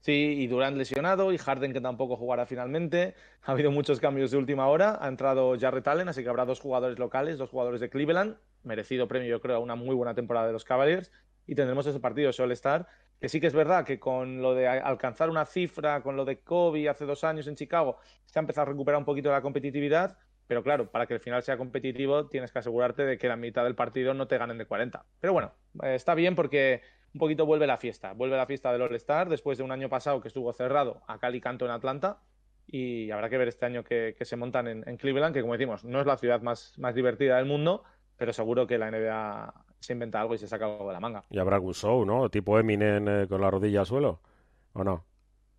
[0.00, 3.14] Sí, y Durant lesionado y Harden que tampoco jugará finalmente.
[3.42, 4.98] Ha habido muchos cambios de última hora.
[5.00, 8.36] Ha entrado Jarrett Allen, así que habrá dos jugadores locales, dos jugadores de Cleveland.
[8.62, 11.12] Merecido premio, yo creo, a una muy buena temporada de los Cavaliers.
[11.46, 12.86] Y tendremos ese partido All Star
[13.20, 16.40] que sí que es verdad que con lo de alcanzar una cifra, con lo de
[16.40, 20.16] Kobe hace dos años en Chicago, se ha empezado a recuperar un poquito la competitividad,
[20.46, 23.62] pero claro, para que el final sea competitivo tienes que asegurarte de que la mitad
[23.64, 25.04] del partido no te ganen de 40.
[25.20, 25.52] Pero bueno,
[25.82, 26.80] eh, está bien porque
[27.12, 30.20] un poquito vuelve la fiesta, vuelve la fiesta del All-Star después de un año pasado
[30.22, 32.20] que estuvo cerrado a Cali Canto en Atlanta
[32.66, 36.00] y habrá que ver este año que, se montan en, Cleveland, que como decimos, no
[36.00, 37.84] es la ciudad más, más divertida del mundo,
[38.16, 41.24] pero seguro que la NBA se inventa algo y se saca algo de la manga.
[41.30, 42.28] Y habrá algún show, ¿no?
[42.28, 44.20] Tipo Eminem eh, con la rodilla al suelo,
[44.74, 45.04] ¿o no?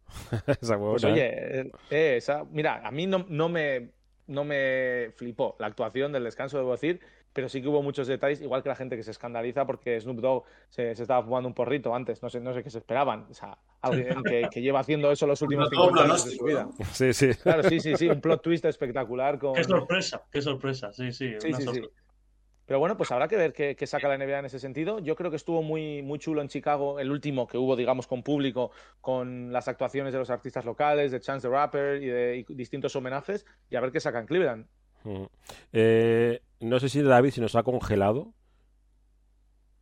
[0.62, 3.92] esa pues oye, eh, eh, esa, mira, a mí no, no, me,
[4.28, 7.00] no me flipó la actuación del descanso, debo decir,
[7.34, 10.20] pero sí que hubo muchos detalles, igual que la gente que se escandaliza porque Snoop
[10.20, 13.26] Dogg se, estaba fumando un porrito antes, no sé, no sé qué se esperaban.
[13.30, 16.68] O sea, alguien que, lleva haciendo eso los últimos 50 años de su vida.
[16.92, 17.34] Sí, sí.
[17.36, 19.40] Claro, sí, sí, sí, un plot twist espectacular.
[19.40, 19.54] Con...
[19.54, 21.34] Qué sorpresa, qué sorpresa, sí, sí.
[21.40, 21.82] sí, sí.
[22.72, 25.00] Pero bueno, pues habrá que ver qué, saca la NBA en ese sentido.
[25.00, 28.24] Yo creo que estuvo muy, muy chulo en Chicago el último que hubo, digamos, con
[28.24, 32.96] público, con las actuaciones de los artistas locales, de Chance the Rapper y de distintos
[32.96, 34.68] homenajes, y a ver qué sacan Cleveland.
[35.74, 38.32] Eh, no sé si David se nos ha congelado.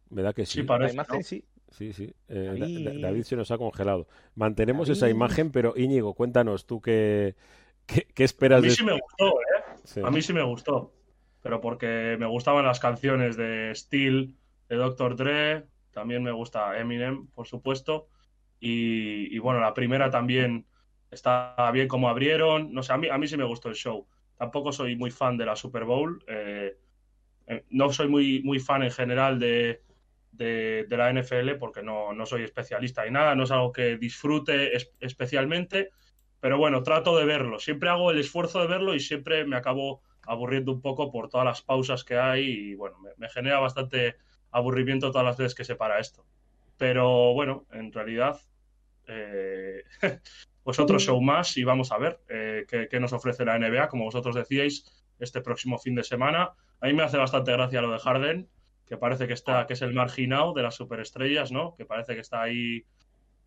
[0.10, 0.62] ¿Verdad que sí?
[0.62, 1.46] Sí, parece, la imagen sí.
[1.70, 2.12] Sí, sí.
[2.28, 3.22] Eh, David.
[3.22, 4.08] se nos ha congelado.
[4.34, 7.36] Mantenemos esa imagen, pero Íñigo, cuéntanos tú qué,
[7.86, 8.64] qué, esperas.
[8.64, 10.02] A mí sí me gustó, ¿eh?
[10.04, 10.92] A mí sí me gustó
[11.42, 14.36] pero porque me gustaban las canciones de Steel,
[14.68, 15.16] de Dr.
[15.16, 18.08] Dre, también me gusta Eminem, por supuesto,
[18.60, 20.66] y, bueno, la primera también
[21.12, 24.06] está bien como abrieron, no sé, a mí, a mí sí me gustó el show.
[24.38, 26.78] Tampoco soy muy fan de la Super Bowl, eh,
[27.48, 29.82] eh, no soy muy, muy fan en general de,
[30.32, 34.72] de, la NFL porque no, no, soy especialista y nada, no es algo que disfrute
[35.00, 35.90] especialmente,
[36.40, 40.02] pero bueno, trato de verlo, siempre hago el esfuerzo de verlo y siempre me acabo
[40.30, 44.16] aburriendo un poco por todas las pausas que hay y bueno, me, genera bastante
[44.52, 46.24] aburrimiento todas las veces que se para esto.
[46.78, 48.40] Pero bueno, en realidad,
[49.08, 49.84] eh,
[50.64, 54.06] pues otro show más y vamos a ver eh, qué, nos ofrece la NBA, como
[54.06, 54.86] vosotros decíais,
[55.20, 56.54] este próximo fin de semana.
[56.80, 58.48] A mí me hace bastante gracia lo de Harden,
[58.86, 61.76] que parece que está, que es el marginado de las superestrellas, ¿no?
[61.76, 62.86] Que parece que está ahí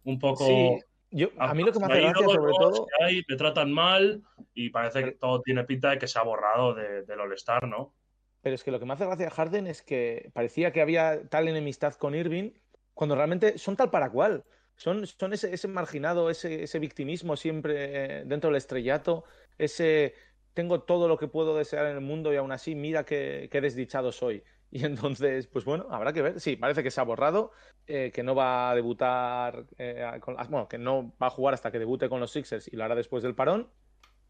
[0.03, 0.47] un poco.
[0.47, 0.85] Sí.
[1.13, 2.87] Yo, a mí lo que me hace gracia, sobre todo.
[3.01, 4.23] Hay, te tratan mal
[4.55, 7.95] y parece que todo tiene pinta de que se ha borrado del All-Star, ¿no?
[8.41, 11.29] Pero es que lo que me hace gracia a Harden es que parecía que había
[11.29, 12.53] tal enemistad con Irving
[12.95, 14.45] cuando realmente son tal para cual.
[14.75, 19.25] Son, son ese, marginado, ese, ese, victimismo siempre dentro del estrellato,
[19.59, 20.15] ese
[20.55, 24.13] tengo todo lo que puedo desear en el mundo y aún así mira qué, desdichado
[24.13, 24.43] soy.
[24.75, 26.41] Y entonces, pues bueno, habrá que ver.
[26.41, 27.53] Sí, parece que se ha borrado,
[27.87, 30.03] eh, que no va a debutar, eh,
[30.49, 32.95] bueno, que no va a jugar hasta que debute con los Sixers y lo hará
[32.95, 33.69] después del parón.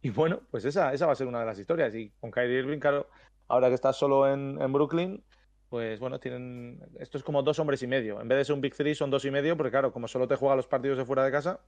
[0.03, 1.95] Y bueno, pues esa, esa va a ser una de las historias.
[1.95, 3.09] Y con Kyrie Irving, claro,
[3.47, 5.23] ahora que está solo en, Brooklyn,
[5.69, 6.81] pues bueno, tienen.
[6.99, 8.21] Esto es como dos hombres y medio.
[8.21, 10.27] En vez de ser un Big Three, son dos y medio, porque claro, como solo
[10.27, 11.61] te juega los partidos de fuera de casa.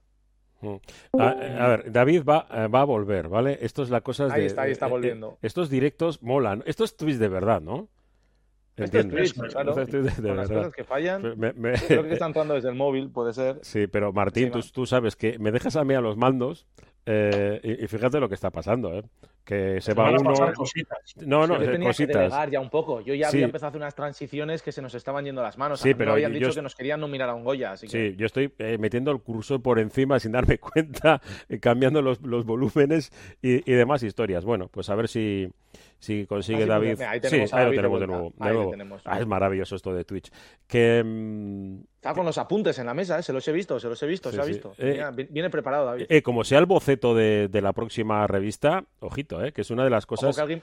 [0.62, 1.20] Mm.
[1.20, 3.58] A, ver, David va, eh, va a volver, ¿vale?
[3.60, 4.26] Esto es la cosa.
[4.32, 5.38] Ahí de, está, ahí está eh, eh, volviendo.
[5.42, 6.64] estos directos molan.
[6.66, 7.88] Estos tweets de verdad, ¿no?
[8.76, 9.32] ¿Entiendes?
[9.34, 11.22] claro, con las cosas que fallan.
[11.22, 13.58] Creo que está entrando desde el móvil, puede ser.
[13.62, 16.66] Sí, pero Martín, tú, tú, sabes que me dejas a mí a los mandos
[17.06, 19.04] eh, y, fíjate lo que está pasando, ¿eh?
[19.44, 20.32] Que se, va uno.
[21.26, 22.16] No, no, yo tenía cositas.
[22.16, 23.02] que delegar ya un poco.
[23.02, 25.80] Yo ya había empezado a hacer unas transiciones que se nos estaban yendo las manos.
[25.80, 27.72] Sí, pero habían dicho que nos querían nominar a un Goya.
[27.72, 32.00] Así sí, yo estoy eh, metiendo el curso por encima sin darme cuenta, eh, cambiando
[32.00, 34.46] los, los volúmenes y, y, demás historias.
[34.46, 35.50] Bueno, pues a ver si,
[35.98, 37.00] si consigue David.
[37.00, 38.34] Ahí tenemos sí, ahí lo tenemos de nuevo.
[38.38, 39.00] De nuevo.
[39.04, 40.30] Ah, es maravilloso esto de Twitch.
[40.66, 41.02] Que.
[41.04, 43.22] Mm, Está con los apuntes en la mesa, ¿eh?
[43.22, 44.74] se los he visto, se los he visto, se ha visto.
[44.76, 46.06] Eh, viene preparado, David.
[46.08, 49.52] Eh, como sea el boceto de, de, la próxima revista, ojito, ¿eh?
[49.52, 50.38] que es una de las cosas.
[50.38, 50.62] Alguien...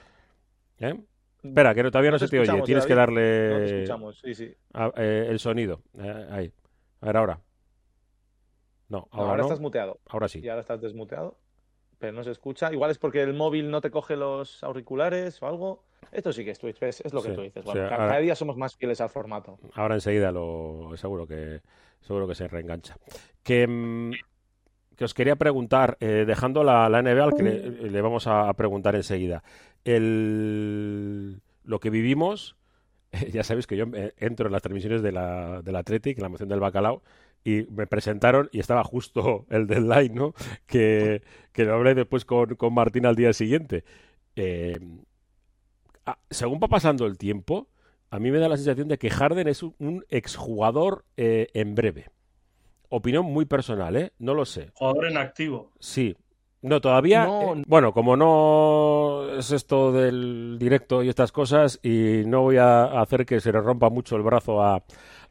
[0.78, 0.94] ¿Eh?
[1.42, 2.62] Espera, que todavía no, se te oye.
[2.62, 4.20] Tienes que darle no te escuchamos.
[4.20, 4.54] Sí, sí.
[4.96, 5.82] el sonido.
[6.30, 6.52] ahí.
[7.00, 7.40] A ver, ahora.
[8.88, 9.98] No, ahora, ahora estás muteado.
[10.08, 10.40] Ahora sí.
[10.40, 11.41] Y ahora estás desmuteado
[12.02, 12.72] pero no se escucha.
[12.72, 15.84] Igual es porque el móvil no te coge los auriculares o algo.
[16.10, 17.64] Esto sí que es Twitch, es, lo que tú dices.
[17.64, 19.56] cada, día somos más fieles al formato.
[19.74, 21.60] Ahora enseguida lo seguro que
[22.00, 22.96] seguro que se reengancha.
[23.44, 24.14] Que, mm,
[24.96, 29.44] que os quería preguntar, eh, dejando la, la NBA, que le, vamos a preguntar enseguida.
[29.84, 32.56] El, lo que vivimos,
[33.32, 33.84] ya sabéis que yo
[34.18, 37.00] entro en las transmisiones de la, del Athletic, en la moción del bacalao,
[37.44, 40.34] y me presentaron y estaba justo el deadline, ¿no?
[40.66, 43.84] Que, que lo hablé después con, con Martín al día siguiente.
[44.36, 44.78] Eh,
[46.06, 47.68] ah, según va pasando el tiempo,
[48.10, 52.10] a mí me da la sensación de que Harden es un, exjugador eh, en breve.
[52.88, 54.12] Opinión muy personal, ¿eh?
[54.18, 54.70] No lo sé.
[54.74, 55.72] Jugador en activo.
[55.78, 56.14] Sí.
[56.60, 57.26] No, todavía.
[57.26, 63.00] Eh, bueno, como no es esto del directo y estas cosas, y no voy a
[63.00, 64.84] hacer que se le rompa mucho el brazo a,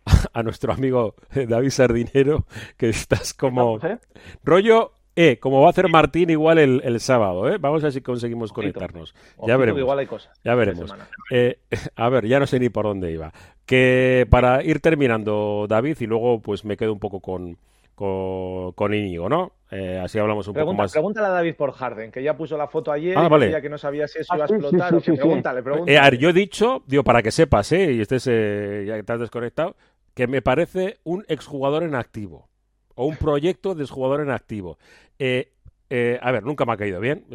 [0.34, 2.46] a nuestro amigo David Sardinero,
[2.78, 4.00] que estás como ¿eh?
[4.44, 7.58] rollo eh, como va a hacer Martín igual el, sábado, ¿eh?
[7.60, 9.14] Vamos a ver si conseguimos conectarnos.
[9.46, 9.80] ya veremos.
[9.80, 10.40] Igual hay cosas.
[10.44, 10.94] Ya veremos.
[11.32, 11.60] Eh,
[11.96, 13.34] a ver, ya no sé ni por dónde iba.
[13.66, 17.58] Que para ir terminando, David, y luego pues me quedo un poco con,
[17.94, 19.52] con, con Íñigo, ¿no?
[19.70, 20.94] Eh, así hablamos un poco más.
[20.94, 23.78] Pregúntale a David por Harden, que ya puso la foto ayer ah, y que no
[23.78, 25.02] sabía si eso iba a ah, explotar.
[25.02, 25.98] pregúntale, pregúntale.
[25.98, 27.92] a ver, yo he dicho, digo, para que sepas, ¿eh?
[27.94, 29.76] Y estés, ya que estás desconectado,
[30.14, 32.50] que me parece un exjugador en activo
[32.96, 34.78] o un proyecto de exjugador en activo.
[35.18, 35.54] Eh,
[35.90, 37.26] eh, a ver, nunca me ha caído bien,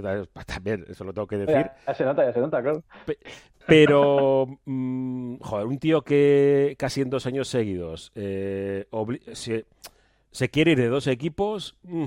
[0.46, 1.70] también, eso lo tengo que decir.
[1.86, 2.82] Ya, se nota, ya se nota, claro.
[3.66, 8.86] Pero, mm, joder, un tío que casi en dos años seguidos eh,
[9.32, 12.04] se, quiere ir de dos equipos, mm,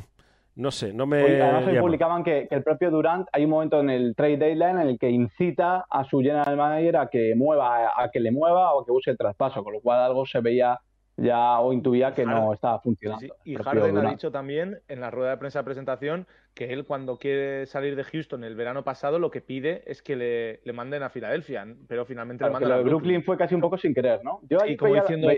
[0.60, 1.42] no sé, no me.
[1.42, 4.90] Además, hoy publicaban que, el propio Durant, hay un momento en el trade deadline en
[4.90, 8.84] el que incita a su general manager a que mueva, a que le mueva o
[8.84, 10.78] que busque el traspaso, con lo cual algo se veía
[11.16, 13.36] ya o intuía que no estaba funcionando.
[13.46, 17.18] Y Harden ha dicho también en la rueda de prensa de presentación que él cuando
[17.18, 21.10] quiere salir de Houston el verano pasado lo que pide es que le, manden a
[21.10, 23.24] Filadelfia, pero finalmente le mandan a Brooklyn.
[23.24, 24.42] fue casi un poco sin querer, ¿no?
[24.50, 25.30] Yo ahí como diciendo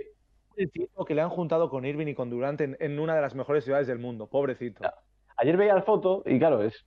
[0.56, 3.88] que le han juntado con Irving y con Durant en, una de las mejores ciudades
[3.88, 4.84] del mundo, pobrecito.
[5.38, 6.86] Ayer veía la foto y claro, es,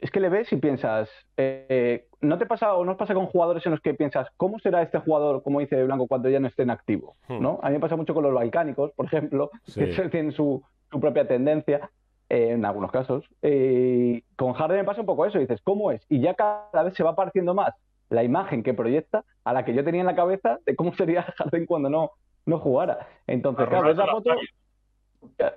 [0.00, 3.26] es que le ves y piensas, eh, ¿no te pasa o no os pasa con
[3.26, 6.48] jugadores en los que piensas, ¿cómo será este jugador, como dice Blanco, cuando ya no
[6.48, 7.14] esté en activo?
[7.28, 7.40] Hmm.
[7.40, 7.58] ¿no?
[7.62, 10.62] A mí me pasa mucho con los balcánicos, por ejemplo, que tienen su,
[11.00, 11.90] propia tendencia.
[12.30, 13.24] Eh, en algunos casos.
[13.40, 16.04] Eh, con Harden me pasa un poco eso, dices, ¿cómo es?
[16.10, 17.72] Y ya cada vez se va pareciendo más
[18.10, 21.22] la imagen que proyecta a la que yo tenía en la cabeza de cómo sería
[21.38, 22.12] Harden cuando no,
[22.48, 23.06] no jugara.
[23.26, 24.30] Entonces, claro, ves la foto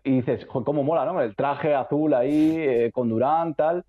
[0.03, 1.21] y dices, ¿cómo mola, no?
[1.21, 3.85] El traje azul ahí, eh, con Durán, tal.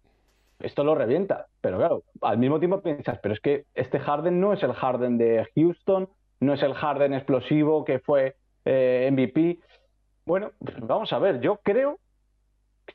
[0.61, 1.47] Esto lo revienta.
[1.61, 5.19] Pero claro, al mismo tiempo piensas, pero es que este Harden no es el Harden
[5.19, 6.09] de Houston,
[6.41, 9.59] no es el Harden explosivo que fue eh, MVP.
[10.25, 11.99] Bueno, vamos a ver, yo creo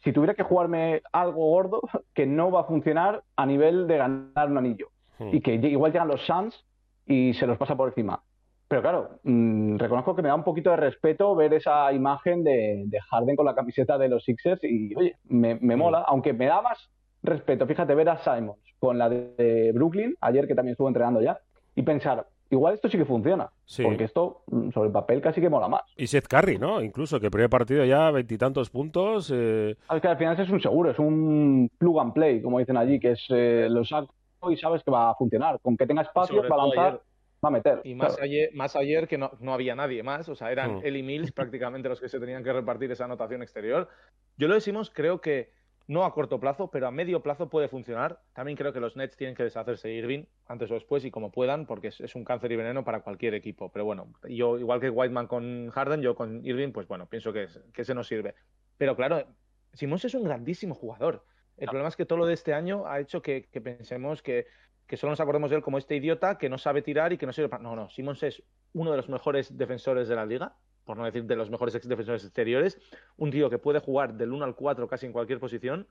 [0.04, 1.82] si tuviera que jugarme algo gordo,
[2.14, 4.90] que no va a funcionar a nivel de ganar un anillo.
[5.20, 5.34] Hmm.
[5.34, 6.66] Y que igual llegan los Suns
[7.06, 8.22] y se los pasa por encima.
[8.68, 12.84] Pero claro, mm, reconozco que me da un poquito de respeto ver esa imagen de,
[12.88, 16.48] de Harden con la camiseta de los Sixers y, oye, me, me mola, aunque me
[16.48, 16.90] da más
[17.24, 21.22] respeto, fíjate, ver a Simons con la de, de Brooklyn, ayer que también estuvo entrenando
[21.22, 21.40] ya,
[21.76, 23.84] y pensar, igual esto sí que funciona, Sí.
[23.84, 25.82] porque esto mm, sobre el papel casi que mola más.
[25.96, 26.82] Y Seth Curry, ¿no?
[26.82, 29.32] Incluso que el primer partido ya veintitantos puntos.
[29.34, 32.76] eh, Es que al final es un seguro, es un plug and play, como dicen
[32.78, 34.14] allí, que es eh, lo saco
[34.50, 35.60] y sabes que va a funcionar.
[35.62, 37.02] Con que tenga espacio, Sobre va a todo lanzar, ayer.
[37.44, 37.82] Va a meter.
[37.84, 38.24] Y más Claro.
[38.24, 40.82] ayer, más ayer que no, no había nadie más, o sea, eran Hmm.
[40.84, 43.90] él y Mills prácticamente los que se tenían que repartir esa anotación exterior.
[44.38, 45.52] Yo lo decimos, creo que
[45.88, 48.22] no a corto plazo, pero a medio plazo puede funcionar.
[48.34, 51.32] También creo que los Nets tienen que deshacerse de Irving antes o después y como
[51.32, 53.72] puedan, porque es, es un cáncer y veneno para cualquier equipo.
[53.72, 57.48] Pero bueno, yo, igual que Whiteman con Harden, yo con Irving, pues bueno, pienso que,
[57.74, 58.36] que ese nos sirve.
[58.78, 59.26] Pero claro,
[59.74, 61.26] Simons es un grandísimo jugador.
[61.56, 64.46] El problema es que todo lo de este año ha hecho que, que pensemos que,
[64.88, 67.26] que solo nos acordemos de él como este idiota que no sabe tirar y que
[67.26, 67.62] no sirve para...
[67.62, 68.42] No, no, Simons es
[68.74, 71.88] uno de los mejores defensores de la liga, por no decir de los mejores ex
[71.88, 72.80] defensores exteriores,
[73.18, 75.88] un tío que puede jugar del 1 al 4 casi en cualquier posición,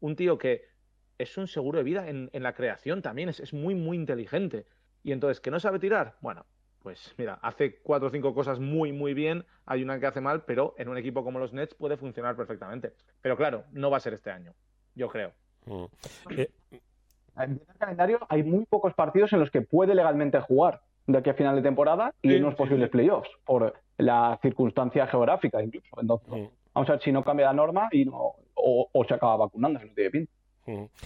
[0.00, 0.64] un tío que
[1.18, 4.66] es un seguro de vida en, en la creación también, es, es muy, muy inteligente.
[5.02, 6.16] Y entonces, ¿que no sabe tirar?
[6.20, 6.46] Bueno,
[6.82, 10.44] pues mira, hace cuatro o cinco cosas muy, muy bien, hay una que hace mal,
[10.44, 12.92] pero en un equipo como los Nets puede funcionar perfectamente.
[13.20, 14.54] Pero claro, no va a ser este año,
[14.94, 15.32] yo creo.
[15.64, 15.84] mm.
[16.30, 16.50] Eh,
[17.38, 21.30] En el calendario hay muy pocos partidos en los que puede legalmente jugar de aquí
[21.30, 22.92] a final de temporada y Sí, en unos sí, posibles sí.
[22.92, 25.86] playoffs, por la circunstancia geográfica incluso.
[26.00, 29.36] Entonces, vamos a ver si no cambia la norma y no, o, o se acaba
[29.36, 30.32] vacunando, si no tiene pinta.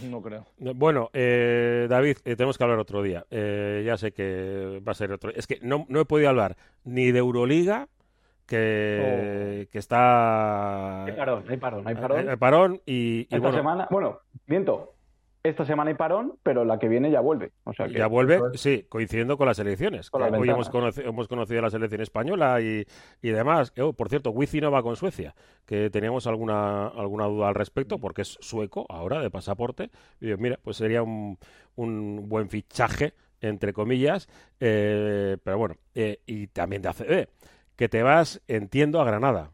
[0.09, 0.47] No creo.
[0.75, 3.27] Bueno, eh, David, eh, tenemos que hablar otro día.
[3.31, 5.31] Eh, ya sé que va a ser otro.
[5.35, 7.87] Es que no, no he podido hablar ni de Euroliga,
[8.47, 11.05] que, que está.
[11.05, 12.31] Hay parón, hay parón, hay parón.
[12.31, 14.95] Eh, parón y, y Esta bueno, semana, bueno, miento,
[15.43, 17.53] esta semana hay parón, pero la que viene ya vuelve.
[17.65, 20.11] O sea que ya vuelve, sí, coincidiendo con las elecciones.
[20.11, 20.97] Con hoy hemos, ventanas.
[20.99, 22.85] conoci- hemos conocido la selección española y,
[23.23, 23.73] y demás.
[23.81, 27.99] Oh, por cierto, Wizi no va con Suecia, que teníamos alguna, alguna duda al respecto,
[27.99, 29.91] porque es sueco ahora de pasaporte.
[30.21, 31.39] Y mira, pues sería un,
[31.77, 34.29] un buen fichaje, entre comillas.
[34.61, 37.29] eh, pero bueno, eh, y también de ACB,
[37.77, 39.53] que te vas, entiendo, a Granada.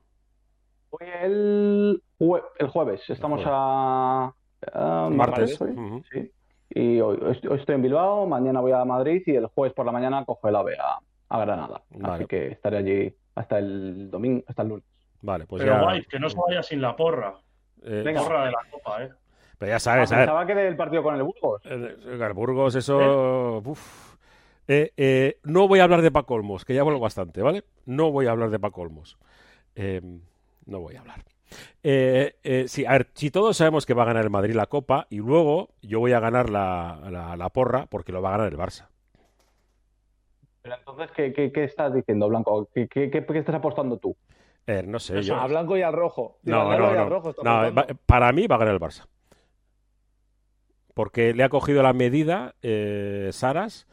[0.91, 3.53] Voy el, jue- el jueves, estamos jueves.
[3.55, 4.35] a,
[4.73, 5.61] a Martes.
[5.61, 6.03] martes hoy, Ujú.
[6.13, 6.31] sí.
[6.71, 9.93] Y hoy, hoy estoy- en Bilbao, mañana voy a Madrid y el jueves por la
[9.93, 10.99] mañana cojo el AVE a,
[11.29, 11.83] a Granada.
[11.91, 12.15] Vale.
[12.15, 14.85] Así que estaré allí hasta el domingo, hasta el lunes.
[15.23, 15.87] Vale, pues Pero ya.
[15.87, 17.35] White, que no se vaya sin la porra.
[17.83, 18.23] eh, Venga.
[18.23, 19.11] Porra de la copa, ¿eh?
[19.59, 21.63] pero ya Ah, sabes, a ver, pensaba que del partido con el Burgos.
[21.65, 23.63] Eh, eh, Burgos, eso.
[23.65, 24.17] uf.
[24.69, 27.63] Eh, eh, no voy a hablar de Paco Olmos, que ya hablo bastante, ¿vale?
[27.87, 29.17] No voy a hablar de Paco Olmos.
[29.77, 30.01] Eh,
[30.67, 31.23] no voy a hablar.
[31.83, 34.67] Eh, eh, sí, a ver, si todos sabemos que va a ganar el Madrid la
[34.67, 38.39] Copa y luego yo voy a ganar la, la- la porra porque lo va a
[38.39, 38.89] ganar el Barça.
[40.63, 42.69] Pero entonces, ¿qué, qué, qué estás diciendo, Blanco?
[42.75, 44.17] ¿Qué, qué, qué- qué estás apostando tú?
[44.67, 45.37] Eh, no sé, Eso, yo.
[45.37, 46.39] A blanco y al rojo.
[46.43, 47.09] No, al no, al no.
[47.09, 47.95] rojo está No, apuntando.
[47.95, 49.07] va- para mí va a ganar el Barça.
[50.95, 53.87] Porque le ha cogido la medida eh, Saras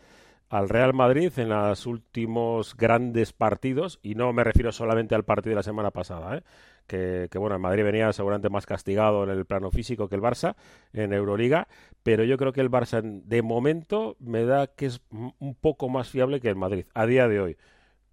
[0.49, 5.51] al Real Madrid en los últimos grandes partidos, y no me refiero solamente al partido
[5.51, 6.43] de la semana pasada, ¿eh?
[6.87, 10.21] Que, que, bueno, el Madrid venía seguramente más castigado en el plano físico que el
[10.21, 10.55] Barça
[10.93, 11.67] en Euroliga,
[12.03, 15.89] pero yo creo que el Barça en- de momento me da que es un poco
[15.89, 17.57] más fiable que el Madrid, a día de hoy.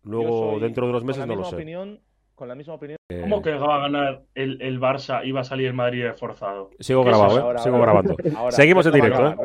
[0.04, 1.56] Luego, soy- dentro de unos con meses no lo misma sé.
[1.56, 2.00] opinión-
[2.34, 2.96] con la misma opinión.
[3.10, 6.04] Eh, ¿Cómo que va a ganar el, el Barça y va a salir el Madrid
[6.04, 6.70] reforzado?
[6.80, 7.38] Sigo ¿Qué es grabado?
[7.38, 7.42] ¿eh?
[7.42, 7.92] Ahora, Sigo ahora.
[7.92, 8.16] grabando.
[8.38, 9.36] Ahora, Seguimos en directo, ¿eh?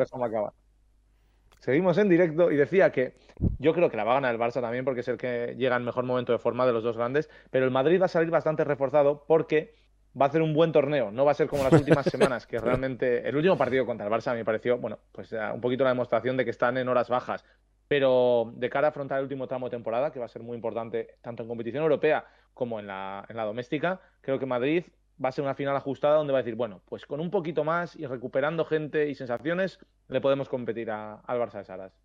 [1.66, 3.14] Seguimos en directo y decía que
[3.58, 5.74] yo creo que la va a ganar el Barça también porque es el que llega
[5.74, 8.30] en mejor momento de forma de los dos grandes, pero el Madrid va a salir
[8.30, 9.74] bastante reforzado porque
[10.18, 12.60] va a hacer un buen torneo, no va a ser como las últimas semanas, que
[12.60, 15.90] realmente el último partido contra el Barça me pareció, bueno, pues eh, un poquito la
[15.90, 17.44] demostración de que están en horas bajas,
[17.88, 20.54] pero de cara a afrontar el último tramo de temporada, que va a ser muy
[20.54, 24.84] importante tanto en competición europea como en la, en la doméstica, creo que Madrid
[25.22, 27.64] va a ser una final ajustada donde va a decir, bueno, pues con un poquito
[27.64, 31.98] más y recuperando gente y sensaciones, le podemos competir a- al Barça de Saras.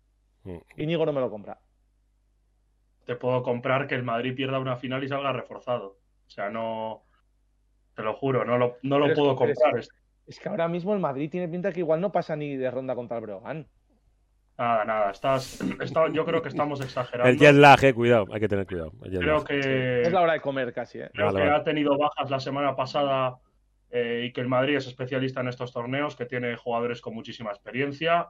[0.44, 0.56] Mm.
[0.78, 1.60] Íñigo no me lo compra.
[3.04, 5.98] Te puedo comprar que el Madrid pierda una final y salga reforzado.
[6.26, 7.02] O sea, no.
[7.94, 9.84] Te lo juro, no lo, no lo puedo pero es comprar.
[10.26, 12.94] Es que ahora mismo el Madrid tiene pinta que igual no pasa ni de ronda
[12.94, 13.66] contra el Breogán.
[14.58, 15.10] Nada, nada.
[15.10, 17.30] Estás, está- yo creo que estamos exagerando.
[17.30, 18.92] El jet lag, eh, cuidado, hay que tener cuidado.
[19.02, 21.10] Creo que, Es la hora de comer casi, ¿eh?
[21.12, 21.60] creo Vale, que vale.
[21.60, 23.36] ha tenido bajas la semana pasada
[23.90, 27.50] eh, y que el Madrid es especialista en estos torneos, que tiene jugadores con muchísima
[27.50, 28.28] experiencia.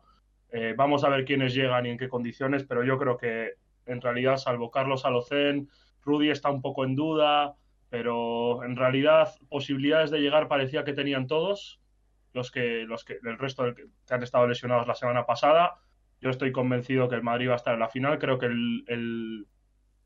[0.50, 3.54] Eh, vamos a ver quiénes llegan y en qué condiciones, pero yo creo que
[3.86, 5.68] en realidad, salvo Carlos Alocén,
[6.04, 7.54] Rudy está un poco en duda.
[7.90, 11.78] pero en realidad posibilidades de llegar parecía que tenían todos,
[12.32, 15.74] los que, los que, el resto que han estado lesionados la semana pasada.
[16.22, 18.18] Yo estoy convencido que el Madrid va a estar en la final.
[18.20, 19.46] Creo que el,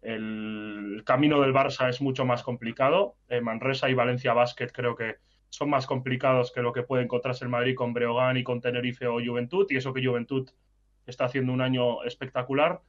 [0.00, 3.16] el, camino del Barça es mucho más complicado.
[3.28, 5.16] Eh, Manresa y Valencia Basket creo que
[5.50, 9.06] son más complicados que lo que puede encontrarse el Madrid con Breogán y con Tenerife
[9.06, 9.66] o Juventud.
[9.68, 10.48] Y eso que Juventud
[11.06, 12.80] está haciendo un año espectacular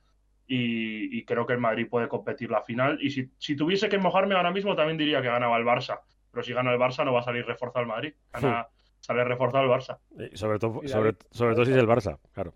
[0.48, 2.98] y, creo que el Madrid puede competir la final.
[3.02, 6.00] Y si, tuviese que mojarme ahora mismo, también diría que ganaba el Barça.
[6.32, 8.13] Pero si gana el Barça, no va a salir reforzado el Madrid.
[8.32, 8.70] Gana,
[9.02, 10.00] sale reforzado el Barça.
[10.34, 12.54] sobre, todo, sobre, todo si es el Barça, claro.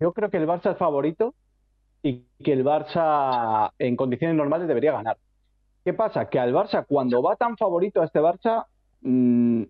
[0.00, 1.34] Yo creo que el Barça es favorito
[2.02, 5.16] y que el Barça en condiciones normales debería ganar.
[5.84, 6.28] ¿Qué pasa?
[6.28, 8.66] Que al Barça, cuando va tan favorito a este Barça,
[9.02, 9.62] mm,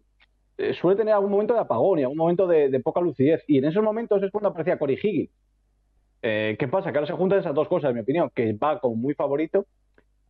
[0.58, 3.42] eh, suele tener algún momento de apagón y algún momento de, poca lucidez.
[3.48, 5.30] Y en esos momentos es cuando aparecía Cory Higgins.
[6.22, 6.90] Eh, ¿Qué pasa?
[6.90, 9.66] Que ahora se juntan esas dos cosas, en mi opinión, que va como muy favorito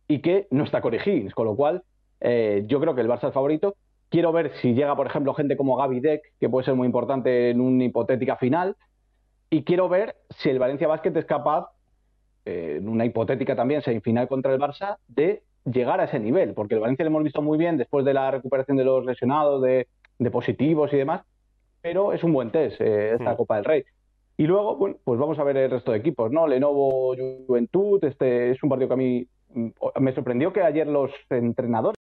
[0.07, 1.83] y que no está Corey Higgins, con lo cual
[2.19, 3.75] eh, yo creo que el Barça es favorito.
[4.09, 7.49] Quiero ver si llega, por ejemplo, gente como Gaby Deck, que puede ser muy importante
[7.49, 8.75] en una hipotética final.
[9.49, 11.69] Y quiero ver si el Valencia Basket es capaz,
[12.45, 16.53] eh, en una hipotética también semifinal contra el Barça, de llegar a ese nivel.
[16.53, 19.61] Porque el Valencia lo hemos visto muy bien después de la recuperación de los lesionados,
[19.61, 19.87] de,
[20.31, 21.23] positivos y demás.
[21.81, 23.37] Pero es un buen test esta hmm.
[23.37, 23.85] Copa del Rey.
[24.37, 26.45] Y luego, bueno, pues vamos a ver el resto de equipos, ¿no?
[26.47, 27.15] Lenovo,
[27.47, 29.69] Juventud, este es un partido que a mí mm,
[30.01, 31.95] me sorprendió que ayer los entrenadores.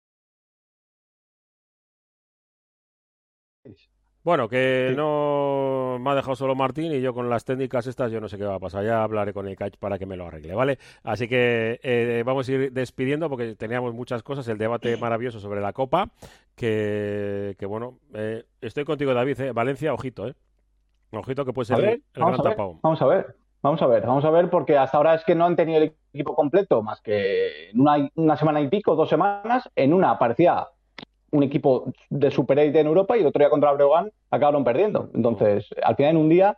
[4.23, 5.50] Bueno, que no
[6.01, 8.45] me ha dejado solo Martín y yo con las técnicas estas yo no sé qué
[8.45, 8.85] va a pasar.
[8.85, 10.79] Ya hablaré con el catch para que me lo arregle, ¿vale?
[11.03, 14.49] Así que eh, vamos a ir despidiendo porque teníamos muchas cosas.
[14.49, 16.11] El debate maravilloso sobre la Copa,
[16.57, 19.53] que, que bueno, eh, estoy contigo David, ¿eh?
[19.53, 20.35] Valencia, ojito, ¿eh?
[21.13, 22.79] Ojito que puede ser el, vamos gran tapado.
[22.83, 25.45] Vamos a ver, vamos a ver, vamos a ver, porque hasta ahora es que no
[25.45, 29.69] han tenido el equipo completo más que en una, una semana y pico, dos semanas.
[29.75, 30.69] En una aparecía
[31.31, 35.11] un equipo de Super en Europa y el otro día contra Breogán acabaron perdiendo.
[35.15, 36.57] Entonces, al final en un día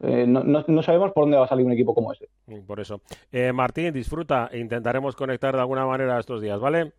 [0.00, 2.28] eh, no, no, sabemos por dónde va a salir un equipo como ese.
[2.66, 3.00] Por eso.
[3.30, 6.92] Eh, Martín, disfruta e intentaremos conectar de alguna manera estos días, ¿vale?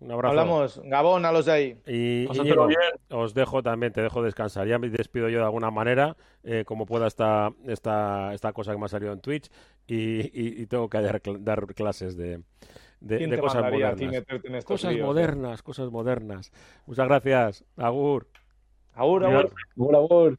[0.00, 0.30] Un abrazo.
[0.30, 0.80] Hablamos.
[0.84, 1.76] Gabón a los de ahí.
[1.86, 2.26] Y,
[3.10, 4.66] os dejo también, te dejo descansar.
[4.66, 8.78] Ya me despido yo de alguna manera, eh, como pueda esta, esta, esta cosa que
[8.78, 9.48] me ha salido en Twitch
[9.86, 12.40] y, tengo que dar, dar clases de,
[13.02, 14.64] de, cosas modernas.
[14.64, 16.52] cosas modernas, cosas modernas.
[16.86, 17.64] Muchas gracias.
[17.76, 18.28] Agur.
[18.94, 19.52] Agur, agur.
[19.76, 20.38] Agur, agur.